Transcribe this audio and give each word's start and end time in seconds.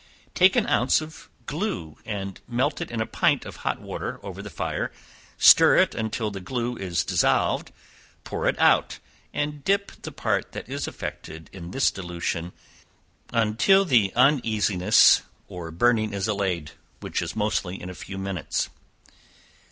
Take 0.33 0.55
an 0.55 0.67
ounce 0.67 0.99
of 0.99 1.29
glue, 1.45 1.99
and 2.05 2.41
melt 2.47 2.81
it 2.81 2.89
in 2.89 3.01
a 3.01 3.05
pint 3.05 3.45
of 3.45 3.57
hot 3.57 3.79
water 3.79 4.19
over 4.23 4.41
the 4.41 4.49
fire, 4.49 4.91
stir 5.37 5.75
it 5.77 5.93
until 5.93 6.31
the 6.31 6.39
glue 6.39 6.75
is 6.75 7.03
dissolved, 7.03 7.71
pour 8.23 8.47
it 8.47 8.57
out 8.57 8.97
and 9.31 9.63
dip 9.63 9.91
the 10.01 10.11
part 10.11 10.53
that 10.53 10.67
is 10.67 10.87
affected 10.87 11.51
in 11.53 11.69
this 11.69 11.91
dilution 11.91 12.51
until 13.31 13.85
the 13.85 14.11
uneasiness 14.15 15.21
or 15.47 15.69
burning 15.69 16.13
is 16.15 16.27
allayed, 16.27 16.71
which 16.99 17.21
is 17.21 17.35
mostly 17.35 17.79
in 17.79 17.91
a 17.91 17.93
few 17.93 18.17
minutes. 18.17 18.69